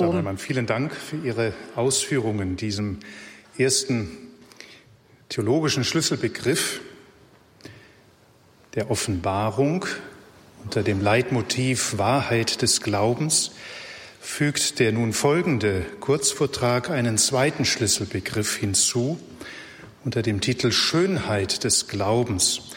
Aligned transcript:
Dr. 0.00 0.36
vielen 0.38 0.64
Dank 0.64 0.94
für 0.94 1.16
Ihre 1.16 1.52
Ausführungen 1.76 2.56
diesem 2.56 3.00
ersten 3.58 4.08
theologischen 5.28 5.84
Schlüsselbegriff 5.84 6.80
der 8.74 8.90
Offenbarung 8.90 9.84
unter 10.64 10.82
dem 10.82 11.02
Leitmotiv 11.02 11.98
Wahrheit 11.98 12.62
des 12.62 12.80
Glaubens 12.80 13.50
fügt 14.22 14.78
der 14.78 14.92
nun 14.92 15.12
folgende 15.12 15.84
Kurzvortrag 16.00 16.88
einen 16.88 17.18
zweiten 17.18 17.66
Schlüsselbegriff 17.66 18.56
hinzu 18.56 19.20
unter 20.02 20.22
dem 20.22 20.40
Titel 20.40 20.72
Schönheit 20.72 21.62
des 21.64 21.88
Glaubens, 21.88 22.70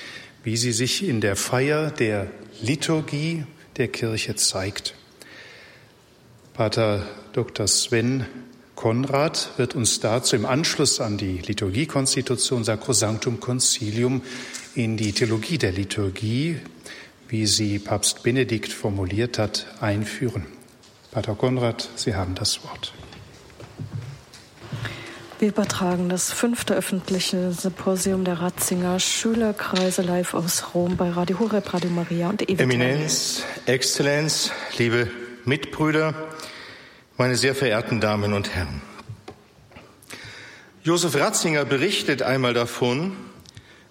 wie 0.44 0.58
sie 0.58 0.74
sich 0.74 1.08
in 1.08 1.22
der 1.22 1.38
Feier 1.38 1.90
der 1.90 2.30
Liturgie 2.62 3.46
der 3.78 3.88
Kirche 3.88 4.36
zeigt. 4.36 4.96
Pater 6.54 7.08
Dr. 7.34 7.68
Sven 7.68 8.28
Konrad 8.76 9.50
wird 9.58 9.74
uns 9.74 10.00
dazu 10.00 10.36
im 10.36 10.46
Anschluss 10.46 11.02
an 11.02 11.18
die 11.18 11.40
Liturgiekonstitution 11.40 12.64
Sacrosanctum 12.64 13.40
Concilium 13.40 14.22
in 14.76 14.96
die 14.96 15.14
Theologie 15.14 15.58
der 15.58 15.72
Liturgie, 15.72 16.60
wie 17.28 17.48
sie 17.48 17.80
Papst 17.80 18.22
Benedikt 18.22 18.72
formuliert 18.72 19.40
hat, 19.40 19.66
einführen. 19.82 20.46
Pater 21.12 21.34
Konrad, 21.34 21.90
Sie 21.96 22.14
haben 22.14 22.36
das 22.36 22.64
Wort. 22.64 22.94
Wir 25.40 25.48
übertragen 25.50 26.08
das 26.08 26.32
fünfte 26.32 26.76
öffentliche 26.76 27.52
Symposium 27.52 28.26
der 28.26 28.40
Ratzinger 28.40 29.00
Schülerkreise 29.00 30.04
live 30.04 30.36
aus 30.36 30.76
Rom 30.76 30.98
bei 30.98 31.10
Radio 31.10 31.40
Horeb, 31.40 31.74
Radio 31.74 31.90
Maria 31.90 32.30
und 32.30 32.44
Ewig. 32.44 32.60
Eminenz, 32.60 33.44
Exzellenz, 33.66 34.52
liebe 34.78 35.10
Mitbrüder, 35.46 36.14
meine 37.18 37.36
sehr 37.36 37.56
verehrten 37.56 38.02
Damen 38.02 38.34
und 38.34 38.56
Herren. 38.56 38.82
Josef 40.84 41.16
Ratzinger 41.16 41.64
berichtet 41.66 42.22
einmal 42.24 42.54
davon, 42.54 43.16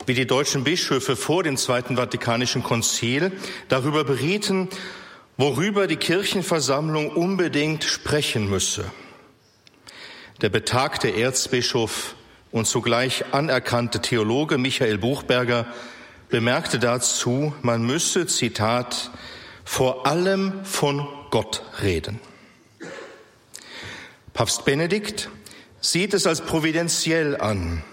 wie 0.06 0.14
die 0.14 0.26
deutschen 0.26 0.64
Bischöfe 0.64 1.16
vor 1.16 1.42
dem 1.42 1.56
Zweiten 1.56 1.96
Vatikanischen 1.96 2.62
Konzil 2.62 3.32
darüber 3.68 4.04
berieten, 4.04 4.68
worüber 5.36 5.86
die 5.86 5.96
Kirchenversammlung 5.96 7.10
unbedingt 7.10 7.84
sprechen 7.84 8.50
müsse. 8.50 8.84
Der 10.40 10.48
betagte 10.48 11.08
Erzbischof 11.08 12.16
und 12.50 12.66
zugleich 12.66 13.32
anerkannte 13.32 14.00
Theologe 14.00 14.58
Michael 14.58 14.98
Buchberger 14.98 15.66
bemerkte 16.28 16.78
dazu, 16.78 17.54
man 17.62 17.82
müsse, 17.82 18.26
Zitat, 18.26 19.10
vor 19.64 20.06
allem 20.06 20.64
von 20.64 21.06
Gott 21.30 21.62
reden. 21.82 22.18
Papst 24.34 24.64
Benedikt 24.64 25.28
sieht 25.80 26.14
es 26.14 26.26
als 26.26 26.40
providentiell 26.40 27.36
an, 27.40 27.84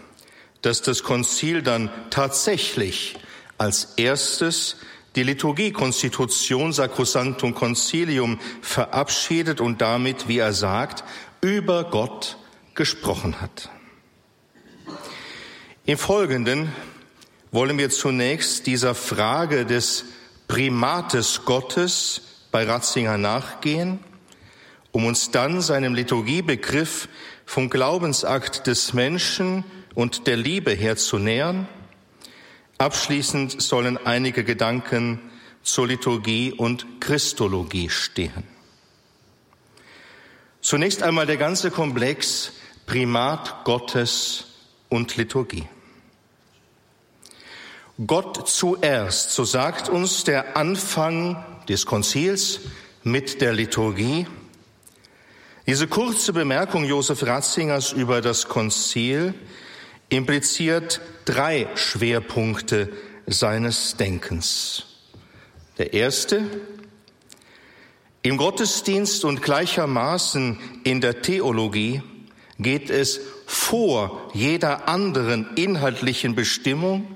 dass 0.61 0.81
das 0.81 1.03
Konzil 1.03 1.61
dann 1.61 1.89
tatsächlich 2.09 3.17
als 3.57 3.93
erstes 3.97 4.77
die 5.15 5.23
Liturgiekonstitution 5.23 6.71
Sacrosanctum 6.71 7.55
Concilium 7.55 8.39
verabschiedet 8.61 9.59
und 9.59 9.81
damit, 9.81 10.27
wie 10.27 10.37
er 10.37 10.53
sagt, 10.53 11.03
über 11.41 11.85
Gott 11.85 12.37
gesprochen 12.75 13.41
hat. 13.41 13.69
Im 15.85 15.97
Folgenden 15.97 16.71
wollen 17.51 17.77
wir 17.77 17.89
zunächst 17.89 18.67
dieser 18.67 18.93
Frage 18.93 19.65
des 19.65 20.05
Primates 20.47 21.45
Gottes 21.45 22.21
bei 22.51 22.63
Ratzinger 22.63 23.17
nachgehen, 23.17 23.99
um 24.91 25.05
uns 25.05 25.31
dann 25.31 25.61
seinem 25.61 25.93
Liturgiebegriff 25.93 27.09
vom 27.45 27.69
Glaubensakt 27.69 28.67
des 28.67 28.93
Menschen 28.93 29.63
und 29.95 30.27
der 30.27 30.37
Liebe 30.37 30.71
her 30.71 30.97
zu 30.97 31.17
nähern 31.17 31.67
Abschließend 32.79 33.61
sollen 33.61 33.97
einige 33.97 34.45
Gedanken 34.45 35.19
zur 35.63 35.87
Liturgie 35.87 36.53
und 36.53 37.01
Christologie 37.01 37.89
stehen. 37.89 38.45
Zunächst 40.61 41.03
einmal 41.03 41.25
der 41.25 41.35
ganze 41.35 41.71
Komplex 41.71 42.53
Primat 42.85 43.65
Gottes 43.65 44.45
und 44.87 45.17
Liturgie. 45.17 45.67
Gott 48.07 48.47
zuerst, 48.47 49.31
so 49.31 49.43
sagt 49.43 49.89
uns 49.89 50.23
der 50.23 50.55
Anfang 50.55 51.43
des 51.67 51.85
Konzils 51.85 52.61
mit 53.03 53.41
der 53.41 53.51
Liturgie. 53.51 54.25
Diese 55.69 55.85
kurze 55.85 56.33
Bemerkung 56.33 56.83
Josef 56.83 57.21
Ratzingers 57.21 57.91
über 57.91 58.21
das 58.21 58.47
Konzil 58.47 59.35
impliziert 60.09 60.99
drei 61.25 61.67
Schwerpunkte 61.75 62.91
seines 63.27 63.95
Denkens. 63.95 64.87
Der 65.77 65.93
erste, 65.93 66.43
im 68.23 68.37
Gottesdienst 68.37 69.23
und 69.25 69.43
gleichermaßen 69.43 70.57
in 70.85 71.01
der 71.01 71.21
Theologie 71.21 72.01
geht 72.57 72.89
es 72.89 73.21
vor 73.45 74.31
jeder 74.33 74.89
anderen 74.89 75.55
inhaltlichen 75.55 76.33
Bestimmung 76.33 77.15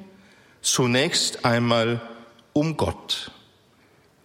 zunächst 0.61 1.43
einmal 1.43 2.07
um 2.53 2.77
Gott, 2.77 3.31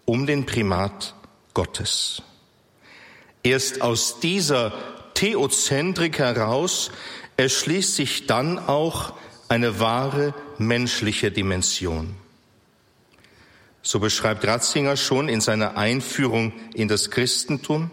um 0.05 0.27
den 0.27 0.45
Primat 0.45 1.15
Gottes. 1.55 2.21
Erst 3.49 3.81
aus 3.81 4.21
dieser 4.21 4.75
Theozentrik 5.15 6.19
heraus 6.19 6.91
erschließt 7.39 7.97
sich 7.97 8.27
dann 8.27 8.59
auch 8.59 9.15
eine 9.49 9.81
wahre 9.81 10.35
menschliche 10.59 11.31
Dimension. 11.31 12.15
So 13.81 14.01
beschreibt 14.01 14.47
Ratzinger 14.47 14.99
schon 14.99 15.31
in 15.31 15.41
seiner 15.41 15.79
Einführung 15.79 16.53
in 16.75 16.89
das 16.89 17.11
Christentum, 17.11 17.91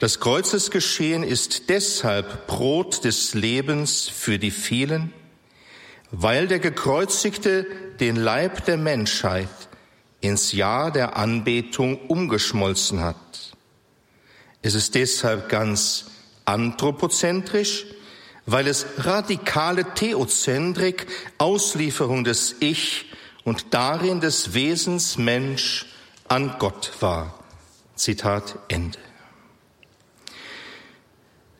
das 0.00 0.20
Kreuzesgeschehen 0.20 1.22
ist 1.22 1.70
deshalb 1.70 2.46
Brot 2.46 3.04
des 3.04 3.32
Lebens 3.32 4.06
für 4.06 4.38
die 4.38 4.50
vielen, 4.50 5.14
weil 6.10 6.46
der 6.46 6.58
Gekreuzigte 6.58 7.66
den 8.00 8.16
Leib 8.16 8.66
der 8.66 8.76
Menschheit 8.76 9.48
ins 10.20 10.52
Jahr 10.52 10.90
der 10.90 11.16
Anbetung 11.16 11.96
umgeschmolzen 12.08 13.00
hat. 13.00 13.54
Es 14.64 14.74
ist 14.74 14.94
deshalb 14.94 15.50
ganz 15.50 16.06
anthropozentrisch, 16.46 17.84
weil 18.46 18.66
es 18.66 18.86
radikale 18.96 19.92
Theozentrik, 19.92 21.06
Auslieferung 21.36 22.24
des 22.24 22.56
Ich 22.60 23.12
und 23.44 23.74
darin 23.74 24.20
des 24.20 24.54
Wesens 24.54 25.18
Mensch 25.18 25.84
an 26.28 26.56
Gott 26.58 26.92
war. 27.00 27.44
Zitat 27.94 28.58
Ende. 28.68 28.98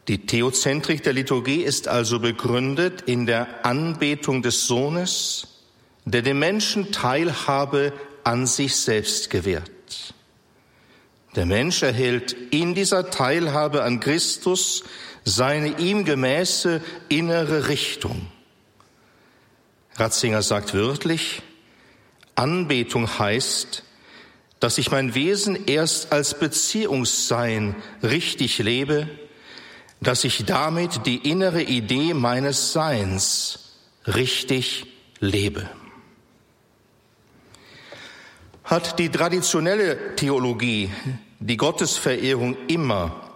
Die 0.08 0.24
Theozentrik 0.24 1.02
der 1.02 1.12
Liturgie 1.12 1.60
ist 1.60 1.88
also 1.88 2.20
begründet 2.20 3.02
in 3.02 3.26
der 3.26 3.66
Anbetung 3.66 4.40
des 4.40 4.66
Sohnes, 4.66 5.48
der 6.06 6.22
dem 6.22 6.38
Menschen 6.38 6.90
Teilhabe 6.90 7.92
an 8.24 8.46
sich 8.46 8.76
selbst 8.76 9.28
gewährt. 9.28 9.73
Der 11.34 11.46
Mensch 11.46 11.82
erhält 11.82 12.32
in 12.50 12.74
dieser 12.74 13.10
Teilhabe 13.10 13.82
an 13.82 13.98
Christus 13.98 14.84
seine 15.24 15.78
ihm 15.78 16.04
gemäße 16.04 16.80
innere 17.08 17.68
Richtung. 17.68 18.28
Ratzinger 19.96 20.42
sagt 20.42 20.74
wörtlich, 20.74 21.42
Anbetung 22.36 23.18
heißt, 23.18 23.82
dass 24.60 24.78
ich 24.78 24.90
mein 24.90 25.14
Wesen 25.14 25.66
erst 25.66 26.12
als 26.12 26.38
Beziehungssein 26.38 27.74
richtig 28.02 28.58
lebe, 28.58 29.08
dass 30.00 30.24
ich 30.24 30.44
damit 30.44 31.06
die 31.06 31.28
innere 31.28 31.62
Idee 31.62 32.14
meines 32.14 32.72
Seins 32.72 33.76
richtig 34.06 34.86
lebe 35.20 35.68
hat 38.64 38.98
die 38.98 39.10
traditionelle 39.10 40.16
Theologie 40.16 40.90
die 41.40 41.56
Gottesverehrung 41.56 42.56
immer 42.68 43.30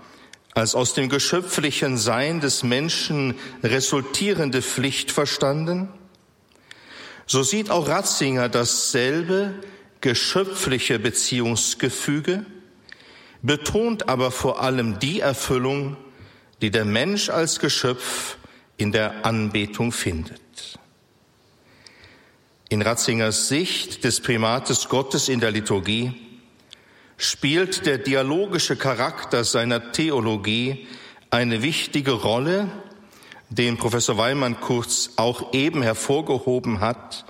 als 0.54 0.74
aus 0.74 0.94
dem 0.94 1.08
geschöpflichen 1.08 1.96
Sein 1.98 2.40
des 2.40 2.62
Menschen 2.62 3.34
resultierende 3.62 4.62
Pflicht 4.62 5.10
verstanden? 5.10 5.88
So 7.26 7.42
sieht 7.42 7.70
auch 7.70 7.88
Ratzinger 7.88 8.48
dasselbe 8.48 9.54
geschöpfliche 10.00 10.98
Beziehungsgefüge, 10.98 12.46
betont 13.42 14.08
aber 14.08 14.30
vor 14.30 14.62
allem 14.62 14.98
die 14.98 15.20
Erfüllung, 15.20 15.96
die 16.60 16.70
der 16.70 16.84
Mensch 16.84 17.28
als 17.30 17.60
Geschöpf 17.60 18.36
in 18.76 18.92
der 18.92 19.24
Anbetung 19.24 19.92
findet. 19.92 20.40
In 22.68 22.82
Ratzingers 22.82 23.48
Sicht 23.48 24.04
des 24.04 24.20
Primates 24.20 24.88
Gottes 24.88 25.28
in 25.28 25.40
der 25.40 25.50
Liturgie 25.50 26.27
spielt 27.18 27.84
der 27.84 27.98
dialogische 27.98 28.76
Charakter 28.76 29.44
seiner 29.44 29.92
Theologie 29.92 30.86
eine 31.30 31.62
wichtige 31.62 32.12
Rolle, 32.12 32.70
den 33.50 33.76
Professor 33.76 34.16
Weimann 34.16 34.60
kurz 34.60 35.10
auch 35.16 35.52
eben 35.52 35.82
hervorgehoben 35.82 36.80
hat 36.80 37.26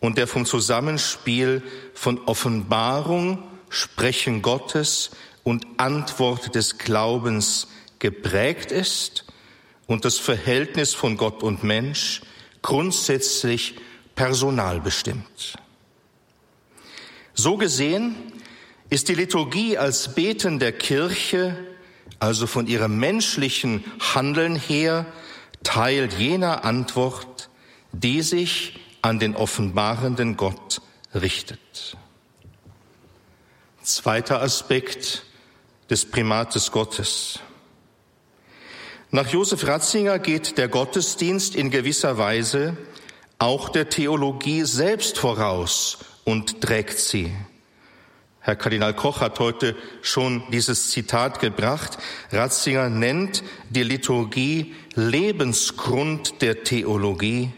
und 0.00 0.18
der 0.18 0.28
vom 0.28 0.46
Zusammenspiel 0.46 1.62
von 1.94 2.20
Offenbarung, 2.26 3.42
Sprechen 3.68 4.40
Gottes 4.40 5.10
und 5.42 5.66
Antwort 5.78 6.54
des 6.54 6.78
Glaubens 6.78 7.66
geprägt 7.98 8.70
ist 8.70 9.24
und 9.86 10.04
das 10.04 10.18
Verhältnis 10.18 10.94
von 10.94 11.16
Gott 11.16 11.42
und 11.42 11.64
Mensch 11.64 12.22
grundsätzlich 12.62 13.74
personalbestimmt. 14.14 15.56
So 17.34 17.56
gesehen 17.56 18.14
ist 18.90 19.08
die 19.08 19.14
Liturgie 19.14 19.78
als 19.78 20.14
Beten 20.14 20.58
der 20.58 20.72
Kirche, 20.72 21.56
also 22.18 22.46
von 22.46 22.66
ihrem 22.66 22.98
menschlichen 22.98 23.84
Handeln 24.14 24.56
her, 24.56 25.06
Teil 25.62 26.10
jener 26.12 26.64
Antwort, 26.64 27.48
die 27.92 28.22
sich 28.22 28.80
an 29.02 29.18
den 29.18 29.34
offenbarenden 29.34 30.36
Gott 30.36 30.80
richtet. 31.14 31.96
Zweiter 33.82 34.42
Aspekt 34.42 35.24
des 35.90 36.04
Primates 36.04 36.70
Gottes. 36.70 37.40
Nach 39.10 39.28
Josef 39.28 39.66
Ratzinger 39.66 40.18
geht 40.18 40.58
der 40.58 40.68
Gottesdienst 40.68 41.54
in 41.54 41.70
gewisser 41.70 42.18
Weise 42.18 42.76
auch 43.38 43.68
der 43.68 43.88
Theologie 43.88 44.62
selbst 44.64 45.18
voraus 45.18 45.98
und 46.24 46.60
trägt 46.60 46.98
sie. 46.98 47.32
Herr 48.46 48.56
Kardinal 48.56 48.92
Koch 48.92 49.22
hat 49.22 49.40
heute 49.40 49.74
schon 50.02 50.42
dieses 50.52 50.90
Zitat 50.90 51.40
gebracht. 51.40 51.96
Ratzinger 52.30 52.90
nennt 52.90 53.42
die 53.70 53.82
Liturgie 53.82 54.74
Lebensgrund 54.94 56.42
der 56.42 56.62
Theologie, 56.62 57.50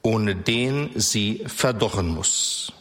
ohne 0.00 0.34
den 0.34 0.88
sie 0.94 1.44
verdorren 1.46 2.08
muss. 2.08 2.72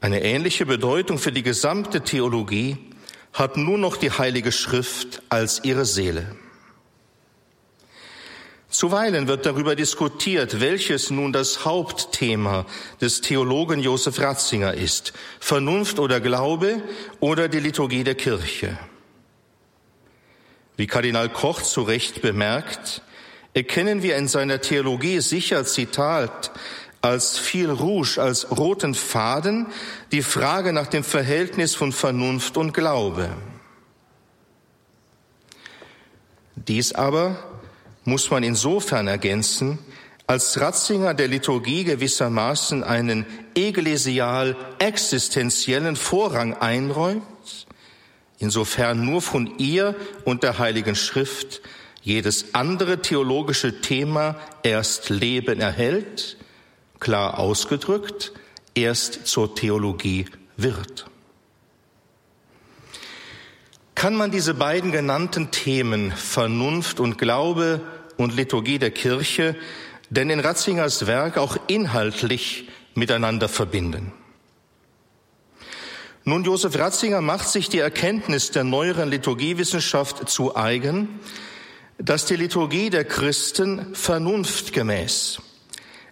Eine 0.00 0.22
ähnliche 0.22 0.64
Bedeutung 0.64 1.18
für 1.18 1.32
die 1.32 1.42
gesamte 1.42 2.00
Theologie 2.00 2.78
hat 3.34 3.58
nur 3.58 3.76
noch 3.76 3.98
die 3.98 4.10
Heilige 4.10 4.52
Schrift 4.52 5.20
als 5.28 5.64
ihre 5.64 5.84
Seele. 5.84 6.34
Zuweilen 8.74 9.28
wird 9.28 9.46
darüber 9.46 9.76
diskutiert, 9.76 10.60
welches 10.60 11.08
nun 11.08 11.32
das 11.32 11.64
Hauptthema 11.64 12.66
des 13.00 13.20
Theologen 13.20 13.78
Josef 13.78 14.18
Ratzinger 14.18 14.74
ist, 14.74 15.12
Vernunft 15.38 16.00
oder 16.00 16.18
Glaube 16.20 16.82
oder 17.20 17.46
die 17.46 17.60
Liturgie 17.60 18.02
der 18.02 18.16
Kirche. 18.16 18.76
Wie 20.76 20.88
Kardinal 20.88 21.28
Koch 21.28 21.62
zu 21.62 21.82
Recht 21.82 22.20
bemerkt, 22.20 23.02
erkennen 23.52 24.02
wir 24.02 24.16
in 24.16 24.26
seiner 24.26 24.60
Theologie 24.60 25.20
sicher, 25.20 25.64
Zitat, 25.64 26.50
als 27.00 27.38
viel 27.38 27.70
Rouge, 27.70 28.20
als 28.20 28.50
roten 28.50 28.94
Faden 28.94 29.68
die 30.10 30.22
Frage 30.22 30.72
nach 30.72 30.88
dem 30.88 31.04
Verhältnis 31.04 31.76
von 31.76 31.92
Vernunft 31.92 32.56
und 32.56 32.74
Glaube. 32.74 33.30
Dies 36.56 36.92
aber 36.92 37.53
muss 38.04 38.30
man 38.30 38.42
insofern 38.42 39.08
ergänzen, 39.08 39.78
als 40.26 40.58
Ratzinger 40.58 41.12
der 41.12 41.28
Liturgie 41.28 41.84
gewissermaßen 41.84 42.82
einen 42.82 43.26
eklesial 43.54 44.56
existenziellen 44.78 45.96
Vorrang 45.96 46.54
einräumt, 46.54 47.22
insofern 48.38 49.04
nur 49.04 49.20
von 49.20 49.58
ihr 49.58 49.94
und 50.24 50.42
der 50.42 50.58
Heiligen 50.58 50.94
Schrift 50.94 51.60
jedes 52.00 52.54
andere 52.54 53.02
theologische 53.02 53.80
Thema 53.80 54.36
erst 54.62 55.10
Leben 55.10 55.60
erhält, 55.60 56.36
klar 57.00 57.38
ausgedrückt, 57.38 58.32
erst 58.74 59.26
zur 59.26 59.54
Theologie 59.54 60.26
wird. 60.56 61.06
Kann 63.94 64.16
man 64.16 64.30
diese 64.30 64.54
beiden 64.54 64.90
genannten 64.92 65.50
Themen 65.50 66.12
Vernunft 66.12 67.00
und 67.00 67.16
Glaube 67.16 67.80
und 68.16 68.34
Liturgie 68.34 68.78
der 68.78 68.90
Kirche 68.90 69.56
denn 70.10 70.30
in 70.30 70.40
Ratzingers 70.40 71.06
Werk 71.06 71.38
auch 71.38 71.56
inhaltlich 71.66 72.68
miteinander 72.94 73.48
verbinden? 73.48 74.12
Nun, 76.24 76.44
Josef 76.44 76.78
Ratzinger 76.78 77.20
macht 77.20 77.48
sich 77.48 77.68
die 77.68 77.80
Erkenntnis 77.80 78.50
der 78.50 78.64
neueren 78.64 79.10
Liturgiewissenschaft 79.10 80.28
zu 80.28 80.56
eigen, 80.56 81.20
dass 81.98 82.24
die 82.24 82.36
Liturgie 82.36 82.90
der 82.90 83.04
Christen 83.04 83.94
vernunftgemäß 83.94 85.40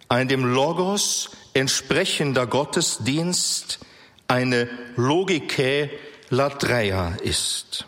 ein 0.09 0.27
dem 0.27 0.45
Logos 0.45 1.31
entsprechender 1.55 2.45
Gottesdienst 2.45 3.79
eine 4.27 4.69
Logike 4.95 5.89
Latreia 6.29 7.15
ist. 7.23 7.87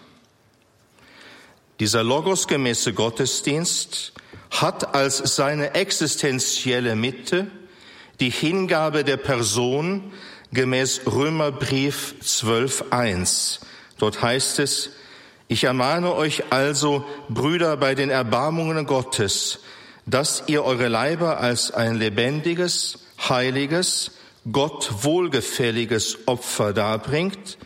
Dieser 1.80 2.04
logosgemäße 2.04 2.94
Gottesdienst 2.94 4.13
hat 4.50 4.95
als 4.95 5.18
seine 5.36 5.75
existenzielle 5.75 6.95
Mitte 6.95 7.48
die 8.19 8.30
Hingabe 8.30 9.04
der 9.04 9.18
Person 9.18 10.13
gemäß 10.54 11.01
Römerbrief 11.06 12.16
12.1. 12.24 13.60
Dort 13.98 14.22
heißt 14.22 14.60
es, 14.60 14.92
ich 15.48 15.66
ermahne 15.66 16.16
euch 16.16 16.51
also, 16.51 17.06
Brüder, 17.30 17.77
bei 17.77 17.94
den 17.94 18.10
Erbarmungen 18.10 18.86
Gottes, 18.86 19.60
dass 20.06 20.44
ihr 20.48 20.63
eure 20.63 20.88
Leiber 20.88 21.39
als 21.39 21.72
ein 21.72 21.95
lebendiges, 21.95 23.00
heiliges, 23.27 24.12
Gott 24.51 25.04
wohlgefälliges 25.04 26.27
Opfer 26.27 26.72
darbringt, 26.74 27.57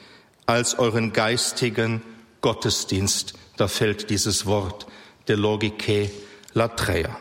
als 0.45 0.79
euren 0.79 1.13
geistigen 1.13 2.01
Gottesdienst. 2.41 3.33
Da 3.57 3.67
fällt 3.67 4.09
dieses 4.09 4.45
Wort 4.45 4.87
der 5.27 5.37
Logike 5.37 6.11
Latreia. 6.53 7.17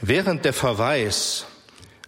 Während 0.00 0.44
der 0.44 0.52
Verweis 0.52 1.46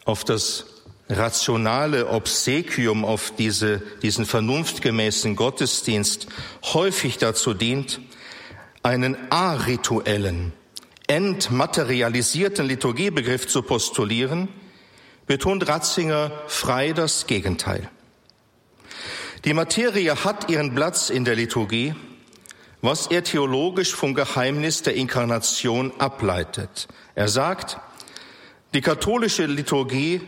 auf 0.04 0.24
das 0.24 0.66
rationale 1.08 2.08
Obsequium, 2.08 3.04
auf 3.04 3.32
diese, 3.36 3.82
diesen 4.02 4.24
vernunftgemäßen 4.24 5.36
Gottesdienst 5.36 6.26
häufig 6.72 7.18
dazu 7.18 7.52
dient, 7.52 8.00
einen 8.82 9.16
arituellen, 9.30 10.52
entmaterialisierten 11.06 12.66
Liturgiebegriff 12.66 13.46
zu 13.46 13.62
postulieren, 13.62 14.48
betont 15.26 15.68
Ratzinger 15.68 16.32
frei 16.46 16.92
das 16.92 17.26
Gegenteil. 17.26 17.90
Die 19.44 19.54
Materie 19.54 20.24
hat 20.24 20.50
ihren 20.50 20.72
Platz 20.72 21.10
in 21.10 21.24
der 21.24 21.34
Liturgie, 21.34 21.94
was 22.80 23.08
er 23.08 23.24
theologisch 23.24 23.92
vom 23.92 24.14
Geheimnis 24.14 24.82
der 24.82 24.94
Inkarnation 24.94 25.92
ableitet. 25.98 26.86
Er 27.16 27.26
sagt, 27.28 27.78
die 28.72 28.80
katholische 28.80 29.46
Liturgie 29.46 30.20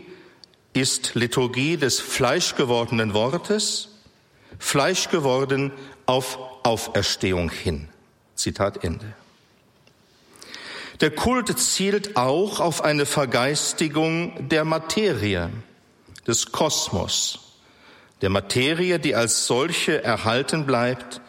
ist 0.73 1.15
Liturgie 1.15 1.77
des 1.77 2.01
fleischgewordenen 2.01 3.15
Wortes, 3.15 3.89
Fleisch 4.59 5.09
geworden 5.09 5.73
auf 6.07 6.39
Auferstehung 6.63 7.51
hin. 7.51 7.89
Zitat 8.35 8.85
Ende. 8.85 9.15
Der 11.01 11.11
Kult 11.11 11.57
zielt 11.59 12.17
auch 12.17 12.61
auf 12.61 12.83
eine 12.83 13.07
Vergeistigung 13.07 14.49
der 14.49 14.65
Materie, 14.65 15.51
des 16.27 16.53
Kosmos, 16.53 17.54
der 18.21 18.31
Materie, 18.31 18.99
die 18.99 19.15
als 19.15 19.47
solche 19.47 20.03
erhalten 20.03 20.67
bleibt, 20.67 21.21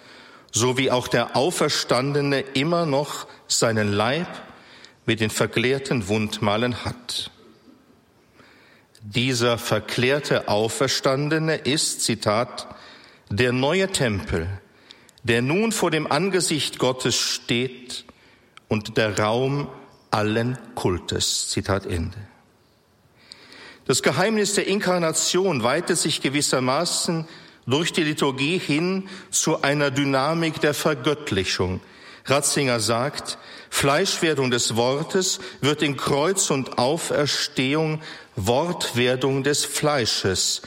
so 0.51 0.77
wie 0.77 0.91
auch 0.91 1.07
der 1.07 1.35
Auferstandene 1.35 2.41
immer 2.53 2.85
noch 2.85 3.27
seinen 3.47 3.91
Leib 3.91 4.27
mit 5.05 5.19
den 5.19 5.29
verklärten 5.29 6.07
Wundmalen 6.07 6.85
hat. 6.85 7.31
Dieser 9.01 9.57
verklärte 9.57 10.47
Auferstandene 10.47 11.57
ist, 11.57 12.01
Zitat, 12.01 12.67
der 13.29 13.51
neue 13.51 13.91
Tempel, 13.91 14.47
der 15.23 15.41
nun 15.41 15.71
vor 15.71 15.91
dem 15.91 16.11
Angesicht 16.11 16.79
Gottes 16.79 17.15
steht 17.15 18.05
und 18.67 18.97
der 18.97 19.19
Raum 19.19 19.67
allen 20.11 20.57
Kultes. 20.75 21.49
Zitat 21.49 21.85
Ende. 21.85 22.17
Das 23.85 24.01
Geheimnis 24.01 24.55
der 24.55 24.67
Inkarnation 24.67 25.61
weitet 25.61 25.97
sich 25.97 26.21
gewissermaßen 26.21 27.27
durch 27.67 27.93
die 27.93 28.03
Liturgie 28.03 28.57
hin 28.57 29.09
zu 29.29 29.61
einer 29.61 29.91
Dynamik 29.91 30.59
der 30.59 30.73
Vergöttlichung. 30.73 31.81
Ratzinger 32.25 32.79
sagt, 32.79 33.37
Fleischwerdung 33.69 34.49
des 34.49 34.75
Wortes 34.75 35.39
wird 35.61 35.83
in 35.83 35.97
Kreuz 35.97 36.49
und 36.49 36.79
Auferstehung 36.79 38.01
Wortwerdung 38.35 39.43
des 39.43 39.65
Fleisches, 39.65 40.61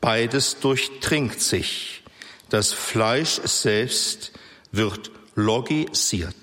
beides 0.00 0.58
durchtrinkt 0.60 1.40
sich. 1.40 2.02
Das 2.50 2.72
Fleisch 2.72 3.40
selbst 3.44 4.32
wird 4.72 5.10
logisiert. 5.34 6.34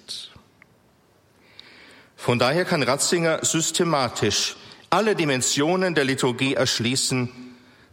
Von 2.15 2.39
daher 2.39 2.65
kann 2.65 2.83
Ratzinger 2.83 3.43
systematisch 3.43 4.55
alle 4.91 5.15
Dimensionen 5.15 5.95
der 5.95 6.03
Liturgie 6.03 6.53
erschließen, 6.53 7.29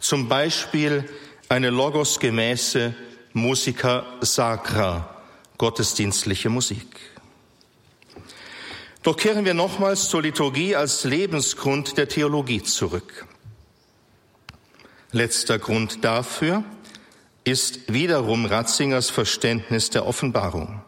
zum 0.00 0.28
Beispiel 0.28 1.08
eine 1.48 1.70
logosgemäße 1.70 2.94
Musica 3.32 4.04
Sacra, 4.20 5.22
gottesdienstliche 5.56 6.50
Musik. 6.50 6.98
Doch 9.04 9.16
kehren 9.16 9.44
wir 9.44 9.54
nochmals 9.54 10.08
zur 10.08 10.22
Liturgie 10.22 10.74
als 10.74 11.04
Lebensgrund 11.04 11.96
der 11.96 12.08
Theologie 12.08 12.64
zurück. 12.64 13.26
Letzter 15.12 15.58
Grund 15.60 16.04
dafür 16.04 16.64
ist 17.44 17.92
wiederum 17.92 18.44
Ratzingers 18.44 19.08
Verständnis 19.08 19.90
der 19.90 20.04
Offenbarung. 20.04 20.82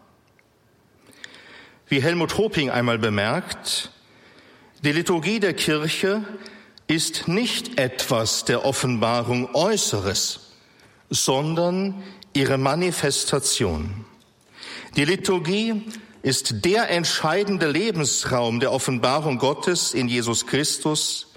Wie 1.86 2.02
Helmut 2.02 2.36
Hoping 2.36 2.68
einmal 2.68 2.98
bemerkt, 2.98 3.90
die 4.82 4.92
Liturgie 4.92 5.40
der 5.40 5.54
Kirche 5.54 6.24
ist 6.86 7.28
nicht 7.28 7.78
etwas 7.78 8.44
der 8.44 8.64
Offenbarung 8.64 9.54
Äußeres, 9.54 10.40
sondern 11.08 12.02
ihre 12.32 12.58
Manifestation. 12.58 14.04
Die 14.96 15.04
Liturgie 15.04 15.82
ist 16.22 16.64
der 16.64 16.90
entscheidende 16.90 17.70
Lebensraum 17.70 18.60
der 18.60 18.72
Offenbarung 18.72 19.38
Gottes 19.38 19.94
in 19.94 20.08
Jesus 20.08 20.46
Christus, 20.46 21.28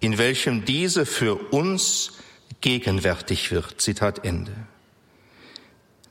in 0.00 0.18
welchem 0.18 0.64
diese 0.64 1.06
für 1.06 1.36
uns 1.52 2.12
gegenwärtig 2.60 3.50
wird. 3.50 3.80
Zitat 3.80 4.24
Ende. 4.24 4.54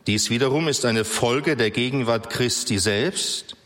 Dies 0.05 0.29
wiederum 0.29 0.67
ist 0.67 0.85
eine 0.85 1.03
Folge 1.03 1.57
der 1.57 1.71
Gegenwart 1.71 2.29
Christi 2.29 2.79
selbst, 2.79 3.57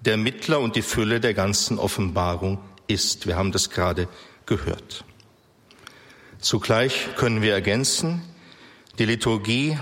der 0.00 0.16
Mittler 0.16 0.60
und 0.60 0.76
die 0.76 0.82
Fülle 0.82 1.20
der 1.20 1.34
ganzen 1.34 1.78
Offenbarung 1.78 2.58
ist. 2.86 3.26
Wir 3.26 3.36
haben 3.36 3.52
das 3.52 3.70
gerade 3.70 4.08
gehört. 4.46 5.04
Zugleich 6.38 7.08
können 7.16 7.42
wir 7.42 7.52
ergänzen, 7.52 8.22
die 8.98 9.04
Liturgie 9.04 9.78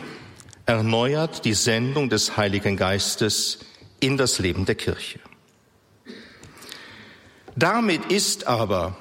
erneuert 0.67 1.45
die 1.45 1.55
Sendung 1.55 2.09
des 2.09 2.37
Heiligen 2.37 2.77
Geistes 2.77 3.61
in 4.01 4.17
das 4.17 4.39
Leben 4.39 4.67
der 4.67 4.75
Kirche. 4.75 5.21
Damit 7.57 8.13
ist 8.13 8.47
aber 8.47 8.97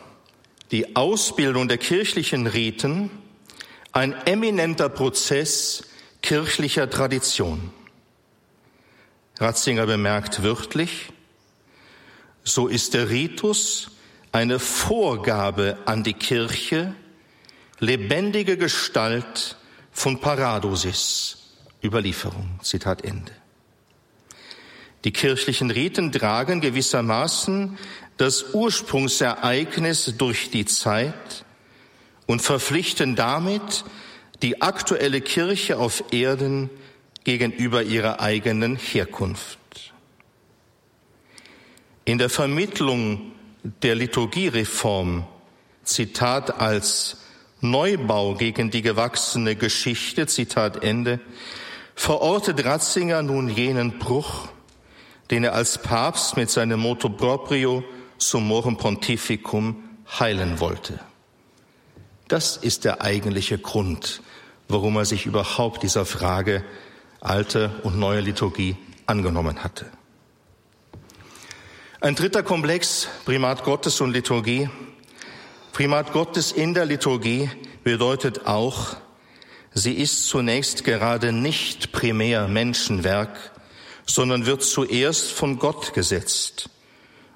die 0.72 0.96
Ausbildung 0.96 1.68
der 1.68 1.78
kirchlichen 1.78 2.48
Riten 2.48 3.10
ein 3.92 4.14
eminenter 4.26 4.90
Prozess 4.90 5.84
kirchlicher 6.22 6.90
Tradition. 6.90 7.72
Ratzinger 9.40 9.86
bemerkt 9.86 10.44
wörtlich, 10.44 11.12
so 12.44 12.68
ist 12.68 12.94
der 12.94 13.10
Ritus 13.10 13.92
eine 14.32 14.60
Vorgabe 14.60 15.78
an 15.86 16.04
die 16.04 16.14
Kirche, 16.14 16.94
lebendige 17.80 18.58
Gestalt 18.58 19.58
von 19.92 20.20
Paradosis, 20.20 21.38
Überlieferung. 21.84 22.60
Zitat 22.64 23.04
Ende. 23.04 23.32
Die 25.04 25.12
kirchlichen 25.12 25.72
Riten 25.72 26.12
tragen 26.12 26.62
gewissermaßen 26.62 27.78
das 28.18 28.54
Ursprungsereignis 28.54 30.16
durch 30.18 30.50
die 30.50 30.66
Zeit 30.66 31.46
und 32.26 32.42
verpflichten 32.42 33.16
damit 33.16 33.86
die 34.42 34.62
aktuelle 34.62 35.22
Kirche 35.22 35.78
auf 35.78 36.04
Erden 36.12 36.70
gegenüber 37.28 37.84
ihrer 37.84 38.22
eigenen 38.22 38.78
Herkunft. 38.78 39.60
In 42.06 42.20
der 42.20 42.30
Vermittlung 42.30 43.34
der 43.82 43.96
Liturgiereform, 43.96 45.28
Zitat 45.84 46.62
als 46.62 47.18
Neubau 47.60 48.36
gegen 48.36 48.72
die 48.72 48.82
gewachsene 48.82 49.58
Geschichte, 49.58 50.28
Zitat 50.28 50.86
Ende, 50.86 51.20
verortet 51.96 52.64
Ratzinger 52.64 53.22
nun 53.24 53.50
jenen 53.50 54.00
Bruch, 54.00 54.48
den 55.30 55.44
er 55.44 55.54
als 55.54 55.82
Papst 55.82 56.38
mit 56.38 56.50
seinem 56.50 56.80
Motto 56.80 57.10
proprio 57.10 57.84
summorum 58.18 58.78
pontificum 58.78 59.84
heilen 60.18 60.62
wollte. 60.62 61.02
Das 62.30 62.56
ist 62.56 62.86
der 62.86 63.02
eigentliche 63.02 63.58
Grund, 63.58 64.22
warum 64.70 64.96
er 64.96 65.04
sich 65.04 65.26
überhaupt 65.26 65.84
dieser 65.84 66.06
Frage 66.06 66.64
alte 67.22 67.72
und 67.84 67.98
neue 67.98 68.22
Liturgie 68.22 68.78
angenommen 69.06 69.64
hatte. 69.64 69.86
Ein 72.00 72.16
dritter 72.16 72.44
Komplex, 72.44 73.08
Primat 73.26 73.64
Gottes 73.64 74.02
und 74.02 74.12
Liturgie. 74.12 74.70
Primat 75.74 76.14
Gottes 76.14 76.52
in 76.52 76.74
der 76.74 76.86
Liturgie 76.86 77.50
bedeutet 77.84 78.46
auch, 78.46 78.98
sie 79.74 79.94
ist 79.94 80.28
zunächst 80.28 80.84
gerade 80.84 81.32
nicht 81.32 81.92
primär 81.92 82.48
Menschenwerk, 82.48 83.52
sondern 84.06 84.46
wird 84.46 84.64
zuerst 84.64 85.32
von 85.32 85.58
Gott 85.60 85.94
gesetzt. 85.94 86.70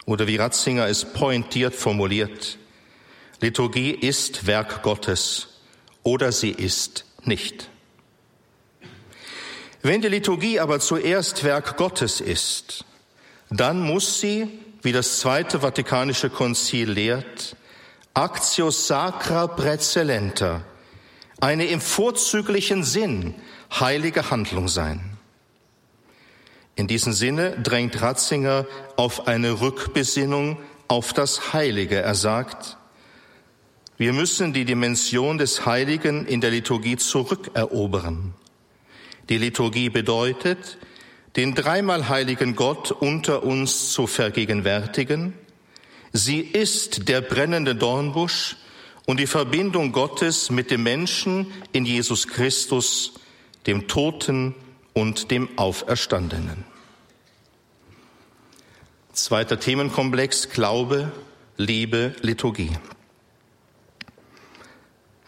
Oder 0.05 0.27
wie 0.27 0.37
Ratzinger 0.37 0.87
es 0.87 1.05
pointiert 1.05 1.75
formuliert, 1.75 2.57
Liturgie 3.39 3.91
ist 3.91 4.45
Werk 4.45 4.83
Gottes 4.83 5.47
oder 6.03 6.31
sie 6.31 6.51
ist 6.51 7.05
nicht. 7.23 7.69
Wenn 9.83 10.01
die 10.01 10.09
Liturgie 10.09 10.59
aber 10.59 10.79
zuerst 10.79 11.43
Werk 11.43 11.77
Gottes 11.77 12.21
ist, 12.21 12.85
dann 13.49 13.81
muss 13.81 14.19
sie, 14.19 14.47
wie 14.83 14.91
das 14.91 15.19
Zweite 15.19 15.61
Vatikanische 15.61 16.29
Konzil 16.29 16.91
lehrt, 16.91 17.55
Actio 18.13 18.69
Sacra 18.69 19.47
Präzellenta, 19.47 20.61
eine 21.39 21.65
im 21.65 21.81
vorzüglichen 21.81 22.83
Sinn 22.83 23.33
heilige 23.79 24.29
Handlung 24.29 24.67
sein. 24.67 25.17
In 26.75 26.87
diesem 26.87 27.13
Sinne 27.13 27.59
drängt 27.59 28.01
Ratzinger 28.01 28.67
auf 28.95 29.27
eine 29.27 29.61
Rückbesinnung 29.61 30.57
auf 30.87 31.13
das 31.13 31.53
Heilige. 31.53 32.01
Er 32.01 32.15
sagt, 32.15 32.77
wir 33.97 34.13
müssen 34.13 34.53
die 34.53 34.65
Dimension 34.65 35.37
des 35.37 35.65
Heiligen 35.65 36.25
in 36.25 36.41
der 36.41 36.51
Liturgie 36.51 36.97
zurückerobern. 36.97 38.33
Die 39.31 39.37
Liturgie 39.37 39.89
bedeutet, 39.89 40.77
den 41.37 41.55
dreimal 41.55 42.09
heiligen 42.09 42.53
Gott 42.53 42.91
unter 42.91 43.43
uns 43.43 43.93
zu 43.93 44.05
vergegenwärtigen. 44.05 45.33
Sie 46.11 46.41
ist 46.41 47.07
der 47.07 47.21
brennende 47.21 47.73
Dornbusch 47.73 48.57
und 49.05 49.21
die 49.21 49.27
Verbindung 49.27 49.93
Gottes 49.93 50.49
mit 50.49 50.69
dem 50.69 50.83
Menschen 50.83 51.47
in 51.71 51.85
Jesus 51.85 52.27
Christus, 52.27 53.13
dem 53.67 53.87
Toten 53.87 54.53
und 54.91 55.31
dem 55.31 55.47
Auferstandenen. 55.57 56.65
Zweiter 59.13 59.61
Themenkomplex 59.61 60.49
Glaube, 60.49 61.09
Liebe, 61.55 62.15
Liturgie. 62.19 62.71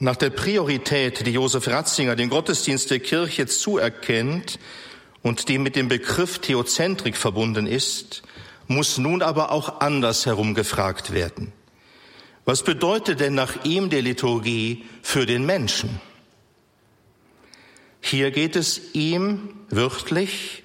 Nach 0.04 0.18
der 0.18 0.32
Priorität, 0.32 1.26
die 1.26 1.32
Josef 1.32 1.66
Ratzinger 1.70 2.18
den 2.18 2.30
Gottesdienst 2.30 2.92
der 2.92 3.00
Kirche 3.00 3.46
zuerkennt 3.46 4.60
und 5.22 5.48
die 5.48 5.58
mit 5.58 5.78
dem 5.78 5.88
Begriff 5.88 6.40
Theozentrik 6.40 7.16
verbunden 7.16 7.68
ist, 7.68 8.22
muss 8.68 8.98
nun 8.98 9.22
aber 9.22 9.54
auch 9.54 9.80
andersherum 9.80 10.56
gefragt 10.56 11.14
werden. 11.14 11.54
Was 12.44 12.64
bedeutet 12.64 13.22
denn 13.22 13.34
nach 13.34 13.64
ihm 13.64 13.90
die 13.90 14.02
Liturgie 14.02 14.84
für 15.02 15.26
den 15.26 15.46
Menschen? 15.46 16.02
Hier 18.02 18.32
geht 18.32 18.58
es 18.58 18.94
ihm 18.94 19.54
wörtlich 19.70 20.64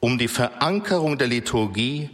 um 0.00 0.18
die 0.18 0.26
Verankerung 0.26 1.18
der 1.18 1.28
Liturgie 1.28 2.10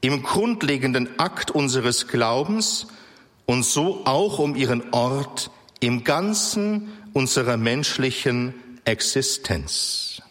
im 0.00 0.22
grundlegenden 0.22 1.18
Akt 1.18 1.50
unseres 1.50 2.06
Glaubens 2.06 2.86
und 3.46 3.64
so 3.64 4.02
auch 4.04 4.38
um 4.38 4.54
ihren 4.54 4.92
Ort 4.92 5.50
im 5.80 6.04
Ganzen 6.04 6.92
unserer 7.12 7.56
menschlichen 7.56 8.54
Existenz. 8.84 10.22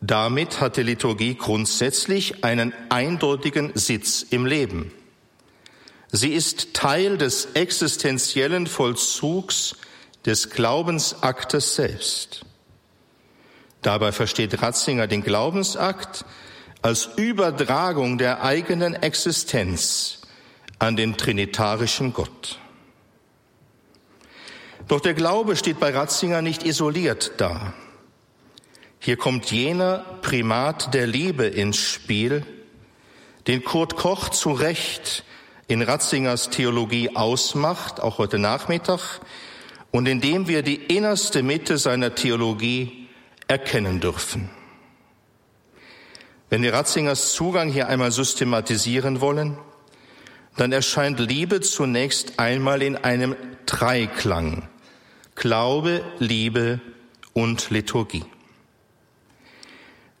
Damit 0.00 0.60
hat 0.60 0.76
die 0.76 0.82
Liturgie 0.82 1.36
grundsätzlich 1.36 2.44
einen 2.44 2.72
eindeutigen 2.88 3.70
Sitz 3.74 4.26
im 4.30 4.46
Leben. 4.46 4.92
Sie 6.10 6.32
ist 6.32 6.74
Teil 6.74 7.18
des 7.18 7.52
existenziellen 7.54 8.66
Vollzugs 8.66 9.76
des 10.26 10.50
Glaubensaktes 10.50 11.76
selbst. 11.76 12.44
Dabei 13.80 14.12
versteht 14.12 14.60
Ratzinger 14.60 15.06
den 15.06 15.22
Glaubensakt 15.22 16.24
als 16.82 17.08
Übertragung 17.16 18.18
der 18.18 18.42
eigenen 18.42 18.94
Existenz 18.94 20.20
an 20.78 20.96
den 20.96 21.16
trinitarischen 21.16 22.12
Gott. 22.12 22.58
Doch 24.88 25.00
der 25.00 25.14
Glaube 25.14 25.56
steht 25.56 25.80
bei 25.80 25.90
Ratzinger 25.90 26.42
nicht 26.42 26.64
isoliert 26.64 27.32
da. 27.38 27.72
Hier 28.98 29.16
kommt 29.16 29.50
jener 29.50 29.98
Primat 30.22 30.94
der 30.94 31.06
Liebe 31.06 31.44
ins 31.44 31.78
Spiel, 31.78 32.46
den 33.46 33.64
Kurt 33.64 33.96
Koch 33.96 34.28
zu 34.28 34.52
Recht 34.52 35.24
in 35.66 35.82
Ratzingers 35.82 36.50
Theologie 36.50 37.16
ausmacht, 37.16 38.00
auch 38.00 38.18
heute 38.18 38.38
Nachmittag, 38.38 39.20
und 39.90 40.06
in 40.06 40.20
dem 40.20 40.48
wir 40.48 40.62
die 40.62 40.76
innerste 40.76 41.42
Mitte 41.42 41.78
seiner 41.78 42.14
Theologie 42.14 43.08
erkennen 43.48 44.00
dürfen. 44.00 44.50
Wenn 46.48 46.62
wir 46.62 46.74
Ratzingers 46.74 47.32
Zugang 47.32 47.70
hier 47.70 47.88
einmal 47.88 48.12
systematisieren 48.12 49.20
wollen, 49.20 49.58
dann 50.56 50.70
erscheint 50.70 51.18
Liebe 51.18 51.60
zunächst 51.60 52.38
einmal 52.38 52.82
in 52.82 52.96
einem 52.96 53.34
Dreiklang. 53.66 54.68
Glaube, 55.34 56.02
Liebe 56.18 56.80
und 57.32 57.70
Liturgie. 57.70 58.24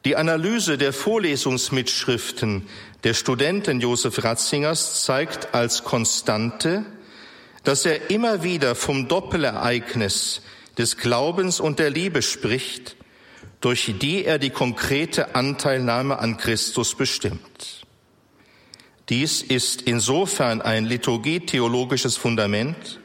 Die 0.04 0.16
Analyse 0.16 0.78
der 0.78 0.92
Vorlesungsmitschriften 0.92 2.66
der 3.04 3.14
Studenten 3.14 3.80
Josef 3.80 4.24
Ratzingers 4.24 5.04
zeigt 5.04 5.54
als 5.54 5.84
Konstante, 5.84 6.84
dass 7.62 7.84
er 7.84 8.10
immer 8.10 8.42
wieder 8.42 8.74
vom 8.74 9.06
Doppelereignis 9.06 10.42
des 10.76 10.96
Glaubens 10.96 11.60
und 11.60 11.78
der 11.78 11.90
Liebe 11.90 12.22
spricht, 12.22 12.96
durch 13.60 13.94
die 14.00 14.24
er 14.24 14.38
die 14.38 14.50
konkrete 14.50 15.36
Anteilnahme 15.36 16.18
an 16.18 16.36
Christus 16.36 16.96
bestimmt. 16.96 17.86
Dies 19.08 19.42
ist 19.42 19.82
insofern 19.82 20.62
ein 20.62 20.84
liturgietheologisches 20.84 22.16
Fundament, 22.16 22.98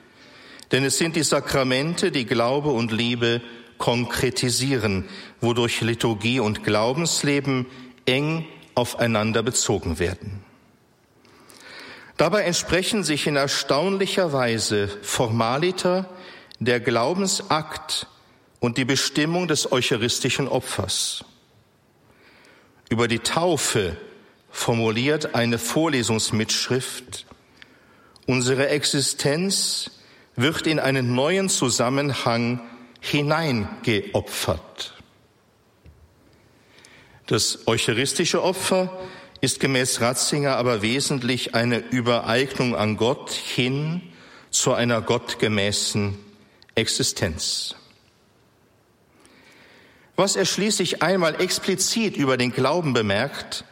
denn 0.72 0.84
es 0.84 0.98
sind 0.98 1.16
die 1.16 1.24
Sakramente, 1.24 2.12
die 2.12 2.26
Glaube 2.26 2.70
und 2.70 2.92
Liebe 2.92 3.42
konkretisieren, 3.78 5.06
wodurch 5.40 5.82
Liturgie 5.82 6.40
und 6.40 6.64
Glaubensleben 6.64 7.68
eng 8.06 8.46
aufeinander 8.76 9.44
bezogen 9.44 10.00
werden. 10.00 10.44
Dabei 12.18 12.44
entsprechen 12.44 13.04
sich 13.04 13.28
in 13.28 13.36
erstaunlicher 13.36 14.34
Weise 14.34 14.88
Formaliter 15.04 16.10
der 16.60 16.80
Glaubensakt 16.80 18.08
und 18.60 18.78
die 18.78 18.86
Bestimmung 18.86 19.48
des 19.48 19.72
eucharistischen 19.72 20.48
Opfers. 20.48 21.24
Über 22.90 23.08
die 23.08 23.20
Taufe 23.20 23.98
formuliert 24.50 25.36
eine 25.36 25.60
Vorlesungsmitschrift, 25.60 27.28
unsere 28.26 28.70
Existenz 28.70 29.92
wird 30.38 30.68
in 30.68 30.80
einen 30.80 31.14
neuen 31.14 31.50
Zusammenhang 31.50 32.62
hineingeopfert. 33.02 34.94
Das 37.26 37.68
eucharistische 37.68 38.42
Opfer 38.42 38.98
ist 39.42 39.60
gemäß 39.60 40.00
Ratzinger 40.00 40.56
aber 40.56 40.82
wesentlich 40.82 41.56
eine 41.56 41.80
Übereignung 41.80 42.76
an 42.76 42.96
Gott 42.98 43.32
hin 43.32 44.02
zu 44.50 44.74
einer 44.74 45.02
gottgemäßen 45.02 46.18
Existenz. 46.76 47.76
Was 50.16 50.36
er 50.36 50.46
schließlich 50.46 51.04
einmal 51.04 51.42
explizit 51.42 52.16
über 52.16 52.38
den 52.38 52.52
Glauben 52.52 52.94
bemerkt, 52.94 53.66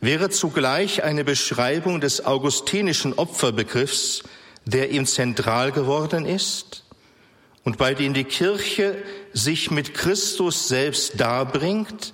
wäre 0.00 0.30
zugleich 0.30 1.02
eine 1.02 1.24
Beschreibung 1.24 2.00
des 2.00 2.24
augustinischen 2.24 3.14
Opferbegriffs, 3.14 4.22
der 4.68 4.90
ihm 4.90 5.06
zentral 5.06 5.72
geworden 5.72 6.26
ist 6.26 6.84
und 7.64 7.78
bei 7.78 7.94
dem 7.94 8.12
die 8.12 8.24
Kirche 8.24 9.02
sich 9.32 9.70
mit 9.70 9.94
Christus 9.94 10.68
selbst 10.68 11.18
darbringt, 11.18 12.12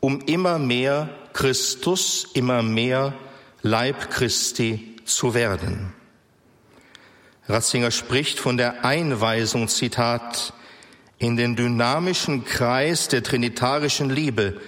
um 0.00 0.20
immer 0.20 0.58
mehr 0.58 1.08
Christus, 1.32 2.26
immer 2.34 2.62
mehr 2.62 3.14
Leib 3.62 4.10
Christi 4.10 4.96
zu 5.06 5.32
werden. 5.32 5.94
Ratzinger 7.48 7.90
spricht 7.90 8.38
von 8.38 8.58
der 8.58 8.84
Einweisung, 8.84 9.66
Zitat, 9.68 10.52
in 11.18 11.36
den 11.36 11.56
dynamischen 11.56 12.44
Kreis 12.44 13.08
der 13.08 13.22
trinitarischen 13.22 14.10
Liebe, 14.10 14.60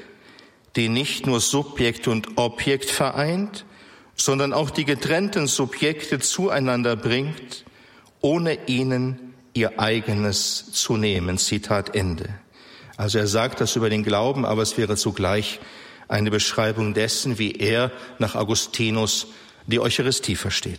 die 0.76 0.88
nicht 0.88 1.26
nur 1.26 1.40
Subjekt 1.40 2.08
und 2.08 2.38
Objekt 2.38 2.90
vereint, 2.90 3.66
sondern 4.22 4.52
auch 4.52 4.70
die 4.70 4.84
getrennten 4.84 5.48
Subjekte 5.48 6.20
zueinander 6.20 6.94
bringt, 6.94 7.64
ohne 8.20 8.68
ihnen 8.68 9.34
ihr 9.52 9.80
eigenes 9.80 10.70
zu 10.70 10.96
nehmen. 10.96 11.38
Zitat 11.38 11.96
Ende. 11.96 12.28
Also 12.96 13.18
er 13.18 13.26
sagt 13.26 13.60
das 13.60 13.74
über 13.74 13.90
den 13.90 14.04
Glauben, 14.04 14.46
aber 14.46 14.62
es 14.62 14.78
wäre 14.78 14.96
zugleich 14.96 15.58
eine 16.06 16.30
Beschreibung 16.30 16.94
dessen, 16.94 17.40
wie 17.40 17.50
er 17.50 17.90
nach 18.20 18.36
Augustinus 18.36 19.26
die 19.66 19.80
Eucharistie 19.80 20.36
versteht. 20.36 20.78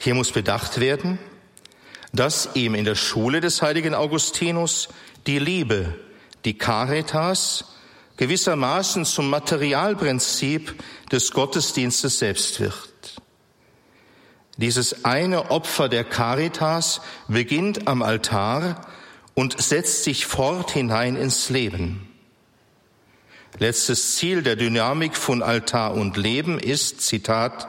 Hier 0.00 0.14
muss 0.14 0.32
bedacht 0.32 0.80
werden, 0.80 1.18
dass 2.14 2.48
ihm 2.54 2.74
in 2.74 2.86
der 2.86 2.94
Schule 2.94 3.42
des 3.42 3.60
heiligen 3.60 3.94
Augustinus 3.94 4.88
die 5.26 5.38
Liebe, 5.38 5.94
die 6.46 6.56
Caritas, 6.56 7.71
gewissermaßen 8.22 9.04
zum 9.04 9.30
Materialprinzip 9.30 10.80
des 11.10 11.32
Gottesdienstes 11.32 12.20
selbst 12.20 12.60
wird. 12.60 13.20
Dieses 14.56 15.04
eine 15.04 15.50
Opfer 15.50 15.88
der 15.88 16.04
Caritas 16.04 17.00
beginnt 17.26 17.88
am 17.88 18.00
Altar 18.00 18.86
und 19.34 19.60
setzt 19.60 20.04
sich 20.04 20.24
fort 20.26 20.70
hinein 20.70 21.16
ins 21.16 21.48
Leben. 21.48 22.08
Letztes 23.58 24.14
Ziel 24.14 24.42
der 24.42 24.54
Dynamik 24.54 25.16
von 25.16 25.42
Altar 25.42 25.94
und 25.94 26.16
Leben 26.16 26.60
ist, 26.60 27.00
Zitat, 27.00 27.66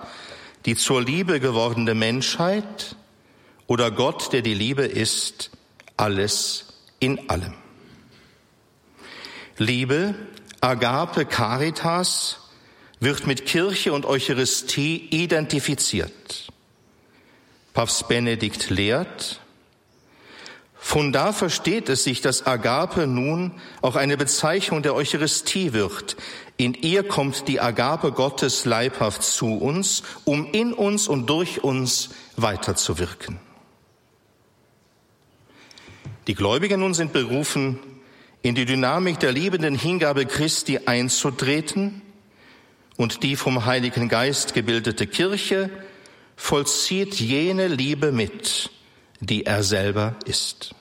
die 0.68 0.76
zur 0.76 1.02
Liebe 1.02 1.40
gewordene 1.40 1.96
Menschheit 1.96 2.96
oder 3.66 3.90
Gott, 3.90 4.32
der 4.34 4.44
die 4.44 4.54
Liebe 4.54 4.84
ist, 4.84 5.50
alles 5.98 6.76
in 7.00 7.28
allem. 7.32 7.56
Liebe, 9.58 10.16
Agape 10.64 11.26
Caritas, 11.26 12.40
wird 13.02 13.28
mit 13.28 13.46
Kirche 13.46 13.92
und 13.92 14.06
Eucharistie 14.06 15.10
identifiziert. 15.12 16.48
Papst 17.74 18.08
Benedikt 18.08 18.70
lehrt. 18.70 19.42
Von 20.74 21.12
da 21.12 21.34
versteht 21.34 21.90
es 21.90 22.06
sich, 22.06 22.22
dass 22.22 22.48
Agape 22.48 23.08
nun 23.08 23.52
auch 23.82 23.98
eine 23.98 24.16
Bezeichnung 24.16 24.84
der 24.84 24.96
Eucharistie 24.96 25.74
wird. 25.74 26.16
In 26.56 26.76
ihr 26.76 27.06
kommt 27.06 27.50
die 27.50 27.60
Agape 27.60 28.14
Gottes 28.14 28.64
leibhaft 28.64 29.22
zu 29.22 29.58
uns, 29.58 30.04
um 30.24 30.50
in 30.54 30.72
uns 30.72 31.10
und 31.10 31.30
durch 31.30 31.62
uns 31.62 32.12
weiterzuwirken. 32.38 33.38
Die 36.28 36.36
Gläubigen 36.36 36.80
nun 36.80 36.94
sind 36.94 37.12
berufen, 37.12 37.80
in 38.44 38.56
die 38.56 38.66
Dynamik 38.66 39.20
der 39.20 39.32
liebenden 39.32 39.74
Hingabe 39.74 40.26
Christi 40.26 40.82
einzutreten 40.86 42.02
und 42.98 43.24
die 43.24 43.38
vom 43.38 43.66
Heiligen 43.66 44.10
Geist 44.10 44.54
gebildete 44.54 45.08
Kirche 45.08 45.70
vollzieht 46.36 47.16
jene 47.16 47.68
Liebe 47.70 48.12
mit, 48.12 48.70
die 49.22 49.46
er 49.46 49.64
selber 49.64 50.18
ist. 50.26 50.76